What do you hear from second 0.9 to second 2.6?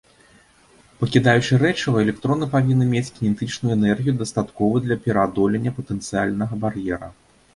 Пакідаючы рэчыва, электроны